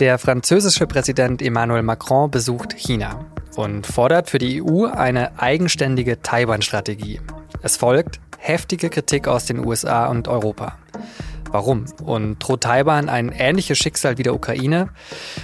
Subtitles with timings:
[0.00, 7.20] Der französische Präsident Emmanuel Macron besucht China und fordert für die EU eine eigenständige Taiwan-Strategie.
[7.60, 10.78] Es folgt heftige Kritik aus den USA und Europa.
[11.50, 11.84] Warum?
[12.02, 14.88] Und droht Taiwan ein ähnliches Schicksal wie der Ukraine?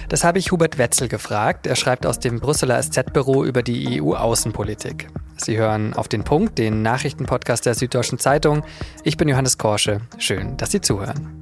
[0.09, 1.67] Das habe ich Hubert Wetzel gefragt.
[1.67, 5.07] Er schreibt aus dem Brüsseler SZ-Büro über die EU-Außenpolitik.
[5.35, 8.63] Sie hören auf den Punkt, den Nachrichtenpodcast der Süddeutschen Zeitung.
[9.03, 10.01] Ich bin Johannes Korsche.
[10.17, 11.39] Schön, dass Sie zuhören.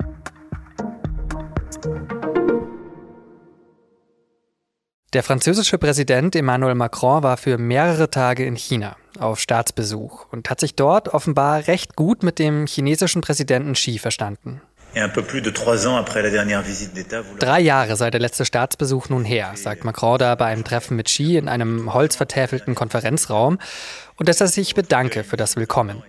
[5.15, 10.59] Der französische Präsident Emmanuel Macron war für mehrere Tage in China auf Staatsbesuch und hat
[10.59, 14.61] sich dort offenbar recht gut mit dem chinesischen Präsidenten Xi verstanden.
[17.39, 21.05] Drei Jahre sei der letzte Staatsbesuch nun her, sagt Macron da bei einem Treffen mit
[21.05, 23.57] Xi in einem holzvertäfelten Konferenzraum
[24.17, 26.03] und dass er sich bedanke für das Willkommen.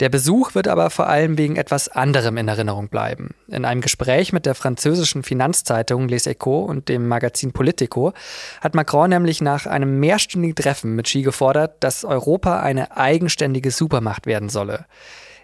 [0.00, 3.34] Der Besuch wird aber vor allem wegen etwas anderem in Erinnerung bleiben.
[3.48, 8.14] In einem Gespräch mit der französischen Finanzzeitung Les Echos und dem Magazin Politico
[8.62, 14.24] hat Macron nämlich nach einem mehrstündigen Treffen mit Xi gefordert, dass Europa eine eigenständige Supermacht
[14.24, 14.86] werden solle.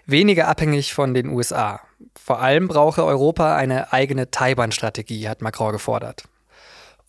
[0.07, 1.81] Weniger abhängig von den USA.
[2.19, 6.23] Vor allem brauche Europa eine eigene Taiwan-Strategie, hat Macron gefordert.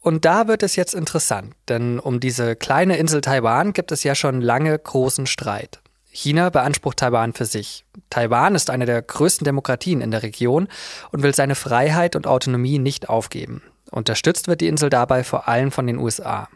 [0.03, 4.15] Und da wird es jetzt interessant, denn um diese kleine Insel Taiwan gibt es ja
[4.15, 5.81] schon lange großen Streit.
[6.21, 7.85] China beansprucht Taiwan für sich.
[8.11, 10.67] Taiwan ist eine der größten Demokratien in der Region
[11.13, 13.63] und will seine Freiheit und Autonomie nicht aufgeben.
[13.93, 16.49] Unterstützt wird die Insel dabei vor allem von den USA.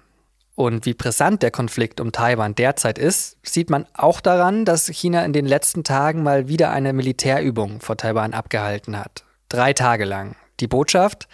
[0.57, 5.25] Und wie brisant der Konflikt um Taiwan derzeit ist, sieht man auch daran, dass China
[5.25, 9.23] in den letzten Tagen mal wieder eine Militärübung vor Taiwan abgehalten hat.
[9.49, 10.35] Drei Tage lang.
[10.59, 11.29] Die Botschaft?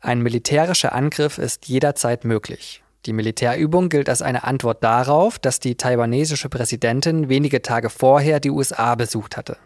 [0.00, 2.82] Ein militärischer Angriff ist jederzeit möglich.
[3.06, 8.50] Die Militärübung gilt als eine Antwort darauf, dass die taiwanesische Präsidentin wenige Tage vorher die
[8.50, 9.56] USA besucht hatte.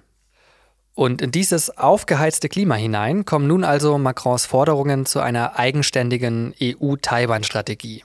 [0.94, 8.04] Und in dieses aufgeheizte Klima hinein kommen nun also Macrons Forderungen zu einer eigenständigen EU-Taiwan-Strategie.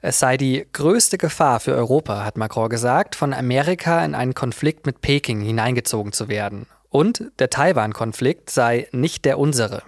[0.00, 4.86] Es sei die größte Gefahr für Europa, hat Macron gesagt, von Amerika in einen Konflikt
[4.86, 6.66] mit Peking hineingezogen zu werden.
[6.90, 9.82] Und der Taiwan-Konflikt sei nicht der unsere.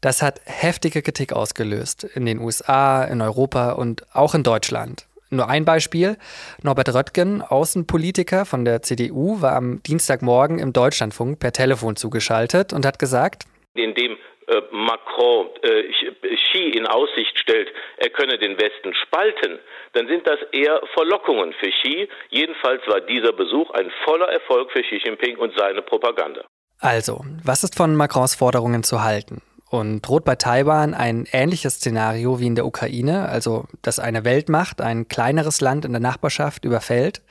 [0.00, 5.06] Das hat heftige Kritik ausgelöst in den USA, in Europa und auch in Deutschland.
[5.28, 6.16] Nur ein Beispiel.
[6.62, 12.84] Norbert Röttgen, Außenpolitiker von der CDU, war am Dienstagmorgen im Deutschlandfunk per Telefon zugeschaltet und
[12.84, 13.44] hat gesagt,
[13.74, 14.16] indem
[14.48, 15.84] äh, Macron äh,
[16.34, 17.68] Xi in Aussicht stellt,
[17.98, 19.60] er könne den Westen spalten,
[19.92, 22.08] dann sind das eher Verlockungen für Xi.
[22.30, 26.44] Jedenfalls war dieser Besuch ein voller Erfolg für Xi Jinping und seine Propaganda.
[26.80, 29.42] Also, was ist von Macrons Forderungen zu halten?
[29.70, 34.80] Und droht bei Taiwan ein ähnliches Szenario wie in der Ukraine, also dass eine Weltmacht
[34.80, 37.22] ein kleineres Land in der Nachbarschaft überfällt?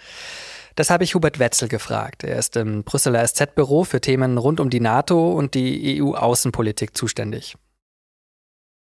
[0.76, 2.24] Das habe ich Hubert Wetzel gefragt.
[2.24, 7.58] Er ist im Brüsseler SZ-Büro für Themen rund um die NATO und die EU-Außenpolitik zuständig.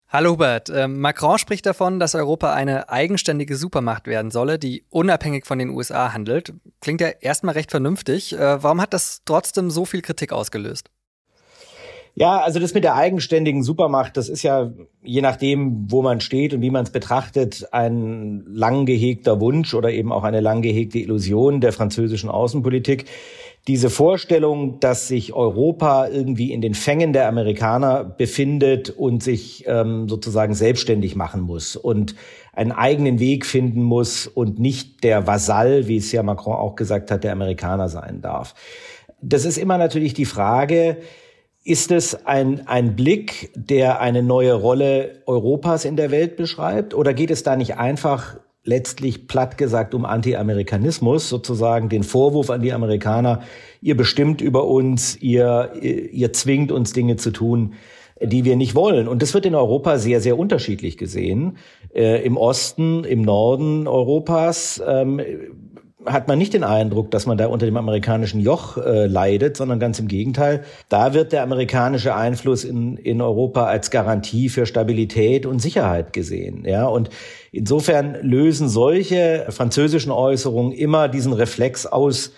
[0.08, 5.44] Hallo Hubert, ähm, Macron spricht davon, dass Europa eine eigenständige Supermacht werden solle, die unabhängig
[5.44, 6.52] von den USA handelt.
[6.80, 8.32] Klingt ja erstmal recht vernünftig.
[8.32, 10.88] Äh, warum hat das trotzdem so viel Kritik ausgelöst?
[12.20, 14.70] Ja, also das mit der eigenständigen Supermacht, das ist ja
[15.02, 19.90] je nachdem, wo man steht und wie man es betrachtet, ein lang gehegter Wunsch oder
[19.90, 23.06] eben auch eine lang gehegte Illusion der französischen Außenpolitik.
[23.68, 30.06] Diese Vorstellung, dass sich Europa irgendwie in den Fängen der Amerikaner befindet und sich ähm,
[30.06, 32.14] sozusagen selbstständig machen muss und
[32.52, 37.10] einen eigenen Weg finden muss und nicht der Vasall, wie es ja Macron auch gesagt
[37.10, 38.54] hat, der Amerikaner sein darf.
[39.22, 40.98] Das ist immer natürlich die Frage,
[41.64, 46.94] ist es ein, ein Blick, der eine neue Rolle Europas in der Welt beschreibt?
[46.94, 52.62] Oder geht es da nicht einfach letztlich platt gesagt um Anti-Amerikanismus, sozusagen den Vorwurf an
[52.62, 53.42] die Amerikaner,
[53.80, 57.74] ihr bestimmt über uns, ihr, ihr zwingt uns Dinge zu tun,
[58.22, 59.08] die wir nicht wollen.
[59.08, 61.56] Und das wird in Europa sehr, sehr unterschiedlich gesehen.
[61.94, 65.20] Äh, Im Osten, im Norden Europas ähm,
[66.06, 69.78] hat man nicht den Eindruck, dass man da unter dem amerikanischen Joch äh, leidet, sondern
[69.78, 70.64] ganz im Gegenteil.
[70.88, 76.64] Da wird der amerikanische Einfluss in, in Europa als Garantie für Stabilität und Sicherheit gesehen.
[76.66, 77.10] Ja, und
[77.52, 82.32] insofern lösen solche französischen Äußerungen immer diesen Reflex aus,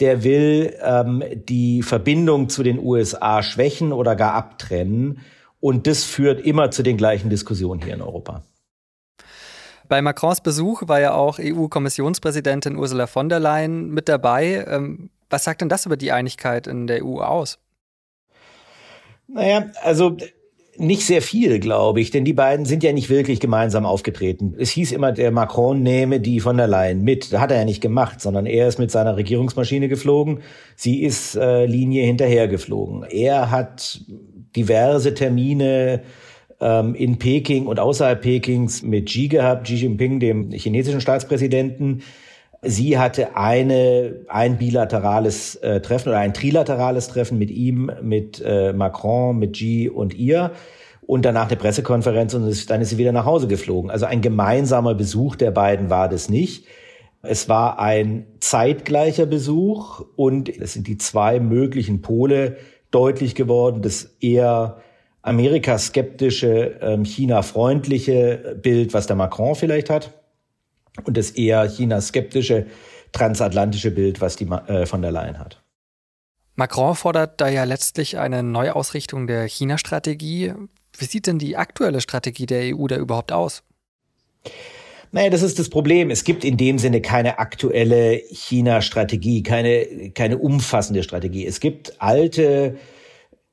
[0.00, 5.20] der will ähm, die Verbindung zu den USA schwächen oder gar abtrennen.
[5.60, 8.42] Und das führt immer zu den gleichen Diskussionen hier in Europa.
[9.92, 14.64] Bei Macrons Besuch war ja auch EU-Kommissionspräsidentin Ursula von der Leyen mit dabei.
[14.66, 17.58] Ähm, was sagt denn das über die Einigkeit in der EU aus?
[19.28, 20.16] Naja, also
[20.78, 24.54] nicht sehr viel, glaube ich, denn die beiden sind ja nicht wirklich gemeinsam aufgetreten.
[24.58, 27.30] Es hieß immer, der Macron nehme die von der Leyen mit.
[27.30, 30.40] Das hat er ja nicht gemacht, sondern er ist mit seiner Regierungsmaschine geflogen.
[30.74, 33.04] Sie ist äh, Linie hinterher geflogen.
[33.10, 34.00] Er hat
[34.56, 36.02] diverse Termine
[36.62, 42.02] ähm, in Peking und außerhalb Pekings mit Xi gehabt, Xi Jinping, dem chinesischen Staatspräsidenten.
[42.62, 48.72] Sie hatte eine, ein bilaterales äh, Treffen oder ein trilaterales Treffen mit ihm, mit äh,
[48.72, 50.52] Macron, mit Xi und ihr
[51.04, 53.90] und danach eine Pressekonferenz und ist, dann ist sie wieder nach Hause geflogen.
[53.90, 56.66] Also ein gemeinsamer Besuch der beiden war das nicht.
[57.22, 62.56] Es war ein zeitgleicher Besuch und es sind die zwei möglichen Pole
[62.90, 63.82] deutlich geworden.
[63.82, 64.78] Das eher
[65.22, 70.12] Amerika-skeptische, ähm, China-freundliche Bild, was der Macron vielleicht hat
[71.04, 72.66] und das eher China-skeptische
[73.12, 75.62] transatlantische Bild, was die äh, von der Leyen hat.
[76.54, 80.52] Macron fordert da ja letztlich eine Neuausrichtung der China-Strategie.
[80.96, 83.62] Wie sieht denn die aktuelle Strategie der EU da überhaupt aus?
[85.12, 86.10] Naja, das ist das Problem.
[86.10, 91.46] Es gibt in dem Sinne keine aktuelle China-Strategie, keine, keine umfassende Strategie.
[91.46, 92.78] Es gibt alte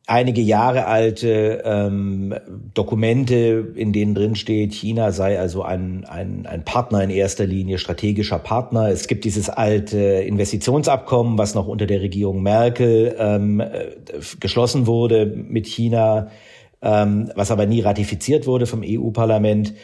[0.10, 2.34] einige Jahre alte ähm,
[2.74, 7.78] Dokumente, in denen drin steht, China sei also ein, ein, ein Partner in erster Linie,
[7.78, 8.90] strategischer Partner.
[8.90, 13.92] Es gibt dieses alte Investitionsabkommen, was noch unter der Regierung Merkel ähm, äh,
[14.40, 16.32] geschlossen wurde mit China,
[16.82, 19.76] ähm, was aber nie ratifiziert wurde vom EU-Parlament.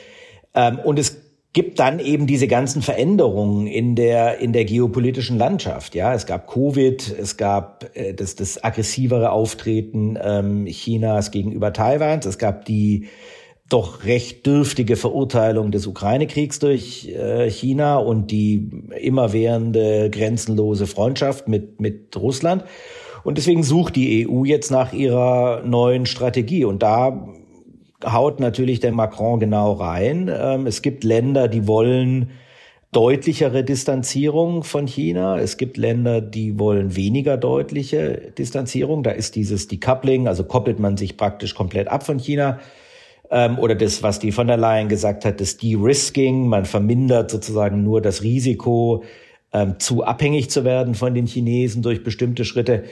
[0.55, 1.24] Ähm, und es
[1.55, 5.95] gibt dann eben diese ganzen Veränderungen in der in der geopolitischen Landschaft.
[5.95, 12.25] Ja, es gab Covid, es gab äh, das das aggressivere Auftreten ähm, Chinas gegenüber Taiwans,
[12.25, 13.07] es gab die
[13.69, 18.69] doch recht dürftige Verurteilung des Ukraine-Kriegs durch äh, China und die
[18.99, 22.65] immerwährende grenzenlose Freundschaft mit mit Russland.
[23.23, 26.65] Und deswegen sucht die EU jetzt nach ihrer neuen Strategie.
[26.65, 27.27] Und da
[28.05, 30.31] haut natürlich der Macron genau rein.
[30.33, 32.31] Ähm, es gibt Länder, die wollen
[32.91, 35.37] deutlichere Distanzierung von China.
[35.37, 39.03] Es gibt Länder, die wollen weniger deutliche Distanzierung.
[39.03, 42.59] Da ist dieses Decoupling, also koppelt man sich praktisch komplett ab von China.
[43.31, 46.47] Ähm, oder das, was die von der Leyen gesagt hat, das De-Risking.
[46.47, 49.03] Man vermindert sozusagen nur das Risiko,
[49.51, 52.83] ähm, zu abhängig zu werden von den Chinesen durch bestimmte Schritte.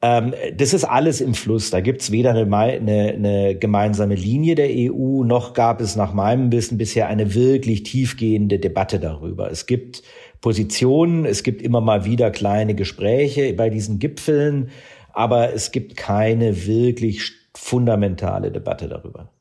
[0.00, 1.70] Ähm, das ist alles im Fluss.
[1.70, 6.52] Da gibt's weder eine, eine, eine, gemeinsame Linie der EU, noch gab es nach meinem
[6.52, 9.50] Wissen bisher eine wirklich tiefgehende Debatte darüber.
[9.50, 10.02] Es gibt
[10.40, 14.70] Positionen, es gibt immer mal wieder kleine Gespräche bei diesen Gipfeln,
[15.12, 19.32] aber es gibt keine wirklich fundamentale Debatte darüber.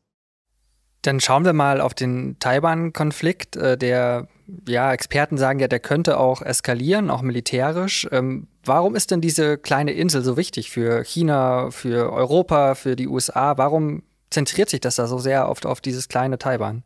[1.03, 4.27] Dann schauen wir mal auf den Taiwan-Konflikt, äh, der
[4.67, 8.07] ja, Experten sagen ja, der könnte auch eskalieren, auch militärisch.
[8.11, 13.07] Ähm, warum ist denn diese kleine Insel so wichtig für China, für Europa, für die
[13.07, 13.57] USA?
[13.57, 16.83] Warum zentriert sich das da so sehr oft auf dieses kleine Taiwan?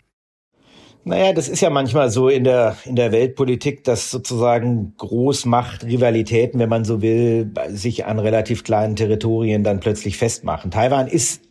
[1.03, 6.69] Naja, das ist ja manchmal so in der, in der Weltpolitik, dass sozusagen Großmachtrivalitäten, wenn
[6.69, 10.69] man so will, sich an relativ kleinen Territorien dann plötzlich festmachen.
[10.69, 11.41] Taiwan ist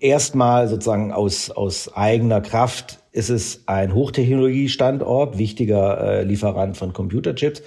[0.00, 7.62] erstmal sozusagen aus, aus eigener Kraft ist es ein Hochtechnologiestandort, wichtiger äh, Lieferant von Computerchips.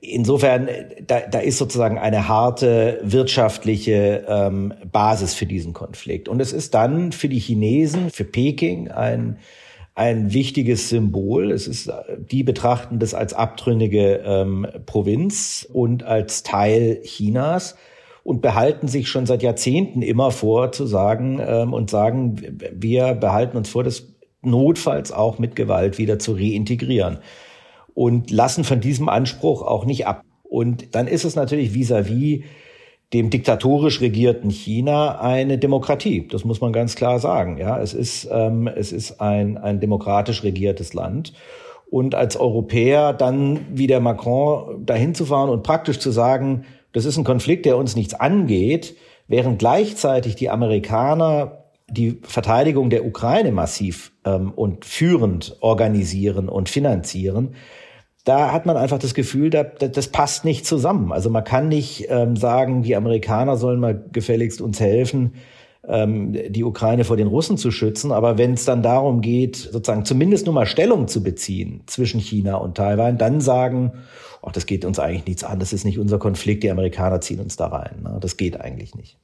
[0.00, 0.68] Insofern,
[1.06, 6.28] da, da ist sozusagen eine harte wirtschaftliche ähm, Basis für diesen Konflikt.
[6.28, 9.38] Und es ist dann für die Chinesen, für Peking ein,
[9.94, 11.50] ein wichtiges Symbol.
[11.50, 11.90] Es ist,
[12.30, 17.76] die betrachten das als abtrünnige ähm, Provinz und als Teil Chinas
[18.22, 22.40] und behalten sich schon seit Jahrzehnten immer vor zu sagen ähm, und sagen,
[22.72, 24.06] wir behalten uns vor, das
[24.50, 27.18] notfalls auch mit Gewalt wieder zu reintegrieren
[27.94, 30.22] und lassen von diesem Anspruch auch nicht ab.
[30.42, 32.44] Und dann ist es natürlich vis-à-vis -vis
[33.12, 36.28] dem diktatorisch regierten China eine Demokratie.
[36.28, 37.56] Das muss man ganz klar sagen.
[37.58, 41.32] Ja, es ist ähm, es ist ein ein demokratisch regiertes Land.
[41.90, 47.06] Und als Europäer dann wie der Macron dahin zu fahren und praktisch zu sagen, das
[47.06, 51.57] ist ein Konflikt, der uns nichts angeht, während gleichzeitig die Amerikaner
[51.90, 57.54] die Verteidigung der Ukraine massiv ähm, und führend organisieren und finanzieren,
[58.24, 61.12] da hat man einfach das Gefühl, da, das passt nicht zusammen.
[61.12, 65.32] Also man kann nicht ähm, sagen, die Amerikaner sollen mal gefälligst uns helfen,
[65.86, 68.12] ähm, die Ukraine vor den Russen zu schützen.
[68.12, 72.56] Aber wenn es dann darum geht, sozusagen zumindest nur mal Stellung zu beziehen zwischen China
[72.56, 73.92] und Taiwan, dann sagen,
[74.42, 77.40] ach, das geht uns eigentlich nichts an, das ist nicht unser Konflikt, die Amerikaner ziehen
[77.40, 78.02] uns da rein.
[78.02, 78.18] Ne?
[78.20, 79.16] Das geht eigentlich nicht.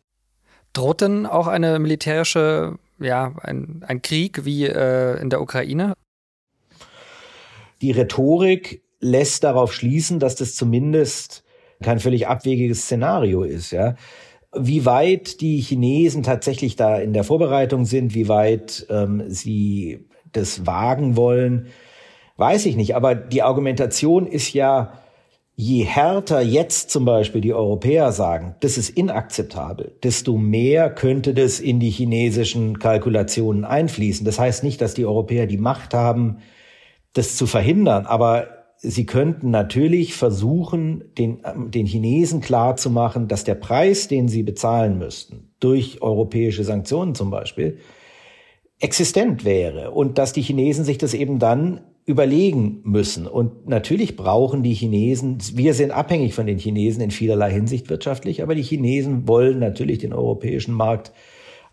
[0.75, 5.95] Droht denn auch eine militärische, ja, ein, ein Krieg wie äh, in der Ukraine?
[7.81, 11.45] Die Rhetorik lässt darauf schließen, dass das zumindest
[11.83, 13.95] kein völlig abwegiges Szenario ist, ja.
[14.57, 20.67] Wie weit die Chinesen tatsächlich da in der Vorbereitung sind, wie weit ähm, sie das
[20.67, 21.69] wagen wollen,
[22.37, 22.95] weiß ich nicht.
[22.95, 24.99] Aber die Argumentation ist ja,
[25.57, 31.61] je härter jetzt zum Beispiel die Europäer sagen, das ist inakzeptabel, desto mehr könnte das
[31.61, 34.25] in die chinesischen Kalkulationen einfließen.
[34.25, 36.39] Das heißt nicht, dass die Europäer die Macht haben,
[37.13, 44.09] das zu verhindern, aber sie könnten natürlich versuchen, den, den Chinesen klarzumachen, dass der Preis,
[44.09, 47.79] den sie bezahlen müssten, durch europäische Sanktionen zum Beispiel,
[48.81, 53.27] existent wäre und dass die Chinesen sich das eben dann überlegen müssen.
[53.27, 58.43] Und natürlich brauchen die Chinesen, wir sind abhängig von den Chinesen in vielerlei Hinsicht wirtschaftlich,
[58.43, 61.13] aber die Chinesen wollen natürlich den europäischen Markt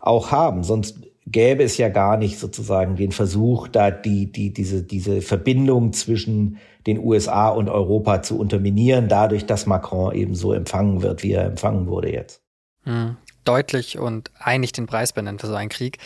[0.00, 0.64] auch haben.
[0.64, 5.92] Sonst gäbe es ja gar nicht sozusagen den Versuch, da die, die, diese, diese Verbindung
[5.92, 11.32] zwischen den USA und Europa zu unterminieren, dadurch, dass Macron eben so empfangen wird, wie
[11.32, 12.42] er empfangen wurde jetzt.
[12.84, 15.98] Hm deutlich und einig den Preis benennen für so einen Krieg.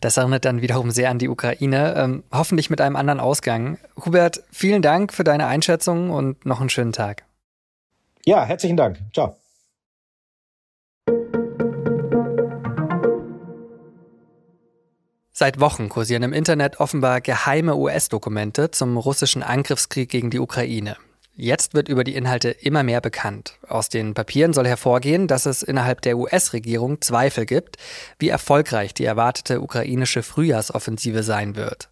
[0.00, 3.78] Das erinnert dann wiederum sehr an die Ukraine, ähm, hoffentlich mit einem anderen Ausgang.
[4.04, 7.24] Hubert, vielen Dank für deine Einschätzung und noch einen schönen Tag.
[8.24, 8.98] Ja, herzlichen Dank.
[9.12, 9.36] Ciao.
[15.36, 20.96] Seit Wochen kursieren im Internet offenbar geheime US-Dokumente zum russischen Angriffskrieg gegen die Ukraine.
[21.36, 23.58] Jetzt wird über die Inhalte immer mehr bekannt.
[23.66, 27.76] Aus den Papieren soll hervorgehen, dass es innerhalb der US-Regierung Zweifel gibt,
[28.20, 31.90] wie erfolgreich die erwartete ukrainische Frühjahrsoffensive sein wird.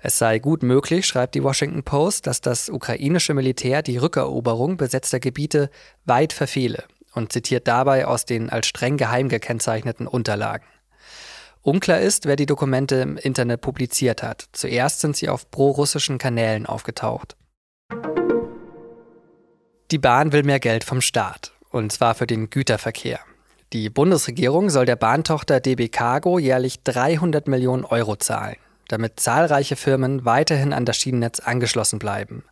[0.00, 5.20] Es sei gut möglich, schreibt die Washington Post, dass das ukrainische Militär die Rückeroberung besetzter
[5.20, 5.70] Gebiete
[6.04, 6.82] weit verfehle
[7.14, 10.66] und zitiert dabei aus den als streng geheim gekennzeichneten Unterlagen.
[11.60, 14.46] Unklar ist, wer die Dokumente im Internet publiziert hat.
[14.50, 17.36] Zuerst sind sie auf pro-russischen Kanälen aufgetaucht.
[19.92, 23.20] Die Bahn will mehr Geld vom Staat, und zwar für den Güterverkehr.
[23.74, 28.56] Die Bundesregierung soll der Bahntochter DB Cargo jährlich 300 Millionen Euro zahlen,
[28.88, 32.42] damit zahlreiche Firmen weiterhin an das Schienennetz angeschlossen bleiben.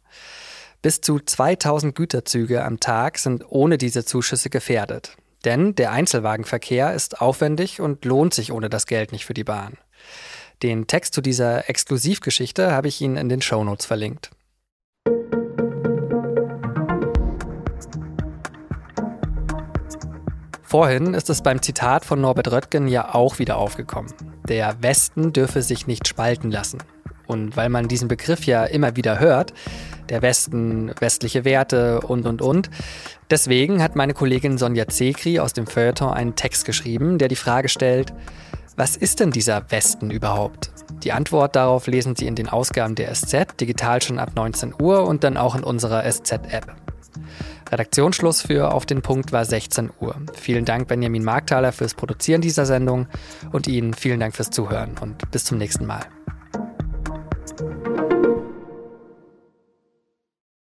[0.83, 5.17] Bis zu 2000 Güterzüge am Tag sind ohne diese Zuschüsse gefährdet.
[5.47, 9.79] Denn der Einzelwagenverkehr ist aufwendig und lohnt sich ohne das Geld nicht für die Bahn.
[10.63, 14.31] Den Text zu dieser Exklusivgeschichte habe ich Ihnen in den Shownotes verlinkt.
[20.71, 24.13] Vorhin ist es beim Zitat von Norbert Röttgen ja auch wieder aufgekommen.
[24.47, 26.79] Der Westen dürfe sich nicht spalten lassen.
[27.27, 29.53] Und weil man diesen Begriff ja immer wieder hört,
[30.11, 32.71] der Westen, westliche Werte und, und, und,
[33.33, 37.69] deswegen hat meine Kollegin Sonja Zekri aus dem Feuilleton einen Text geschrieben, der die Frage
[37.69, 38.13] stellt,
[38.77, 40.71] was ist denn dieser Westen überhaupt?
[41.03, 45.05] Die Antwort darauf lesen Sie in den Ausgaben der SZ, digital schon ab 19 Uhr
[45.05, 46.77] und dann auch in unserer SZ-App.
[47.71, 50.17] Redaktionsschluss für Auf den Punkt war 16 Uhr.
[50.35, 53.07] Vielen Dank Benjamin Markthaler fürs Produzieren dieser Sendung
[53.53, 56.07] und Ihnen vielen Dank fürs Zuhören und bis zum nächsten Mal.